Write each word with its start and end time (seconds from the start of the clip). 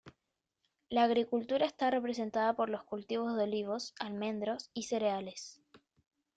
La 0.89 1.03
agricultura 1.03 1.67
está 1.67 1.91
representada 1.91 2.53
por 2.55 2.69
los 2.69 2.83
cultivos 2.83 3.37
de 3.37 3.43
olivos, 3.43 3.93
almendros 3.99 4.71
y 4.73 4.85
cereales. 4.85 5.61